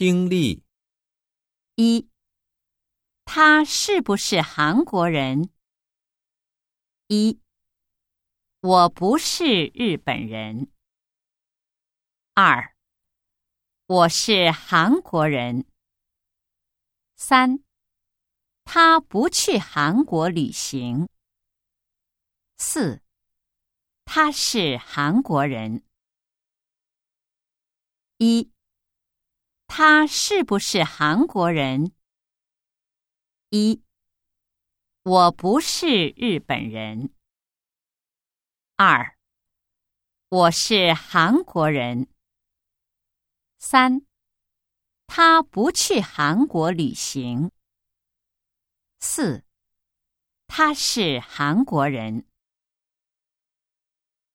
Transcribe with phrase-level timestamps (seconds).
[0.00, 0.64] 听力
[1.74, 2.08] 一，
[3.26, 5.50] 他是不是韩国人？
[7.08, 7.38] 一，
[8.60, 10.72] 我不是日本人。
[12.32, 12.74] 二，
[13.84, 15.66] 我是韩国人。
[17.14, 17.62] 三，
[18.64, 21.10] 他不去韩国旅行。
[22.56, 23.02] 四，
[24.06, 25.84] 他是韩国人。
[28.16, 28.50] 一，
[29.82, 31.92] 他是不是韩国人？
[33.48, 33.82] 一，
[35.04, 37.14] 我不是日本人。
[38.76, 39.16] 二，
[40.28, 42.08] 我是韩国人。
[43.56, 44.04] 三，
[45.06, 47.50] 他不去韩国旅行。
[48.98, 49.46] 四，
[50.46, 52.26] 他是韩国人。